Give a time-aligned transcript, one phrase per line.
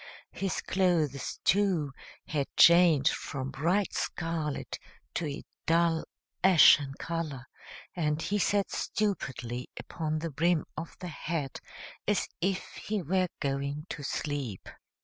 [0.31, 1.93] His clothes, too,
[2.25, 4.79] had changed from bright scarlet
[5.13, 6.05] to a dull
[6.43, 7.45] ashen color,
[7.95, 11.59] and he sat stupidly upon the brim of the hat
[12.07, 14.67] as if he were going to sleep.